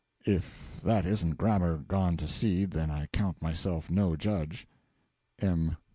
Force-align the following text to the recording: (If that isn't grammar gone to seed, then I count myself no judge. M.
(If 0.25 0.79
that 0.83 1.05
isn't 1.05 1.37
grammar 1.37 1.77
gone 1.77 2.17
to 2.17 2.27
seed, 2.27 2.71
then 2.71 2.89
I 2.89 3.05
count 3.13 3.39
myself 3.39 3.87
no 3.87 4.15
judge. 4.15 4.67
M. 5.37 5.77